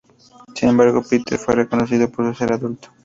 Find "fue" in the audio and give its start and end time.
1.37-1.53